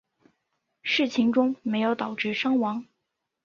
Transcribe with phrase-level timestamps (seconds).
[0.81, 2.87] 事件中没有导致伤亡。